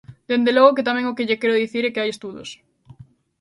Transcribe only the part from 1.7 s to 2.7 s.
é que hai estudos.